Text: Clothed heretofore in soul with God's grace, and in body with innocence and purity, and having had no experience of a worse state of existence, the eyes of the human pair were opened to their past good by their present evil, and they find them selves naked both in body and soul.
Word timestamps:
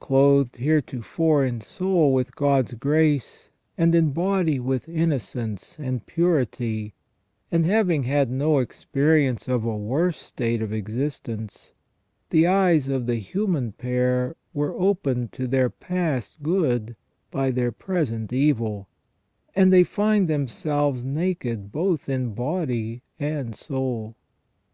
Clothed 0.00 0.56
heretofore 0.56 1.46
in 1.46 1.62
soul 1.62 2.12
with 2.12 2.36
God's 2.36 2.74
grace, 2.74 3.48
and 3.78 3.94
in 3.94 4.10
body 4.12 4.60
with 4.60 4.86
innocence 4.86 5.78
and 5.78 6.04
purity, 6.04 6.92
and 7.50 7.64
having 7.64 8.02
had 8.02 8.30
no 8.30 8.58
experience 8.58 9.48
of 9.48 9.64
a 9.64 9.74
worse 9.74 10.18
state 10.18 10.60
of 10.60 10.74
existence, 10.74 11.72
the 12.28 12.46
eyes 12.46 12.88
of 12.88 13.06
the 13.06 13.14
human 13.16 13.72
pair 13.72 14.36
were 14.52 14.74
opened 14.78 15.32
to 15.32 15.46
their 15.48 15.70
past 15.70 16.42
good 16.42 16.94
by 17.30 17.50
their 17.50 17.72
present 17.72 18.30
evil, 18.30 18.88
and 19.56 19.72
they 19.72 19.84
find 19.84 20.28
them 20.28 20.48
selves 20.48 21.02
naked 21.02 21.72
both 21.72 22.10
in 22.10 22.34
body 22.34 23.00
and 23.18 23.54
soul. 23.54 24.16